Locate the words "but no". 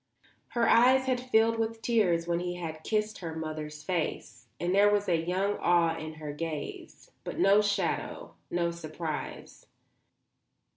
7.23-7.61